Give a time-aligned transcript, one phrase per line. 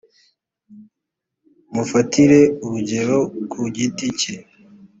[1.73, 3.17] mufatire urugero
[3.51, 4.35] ku giti cye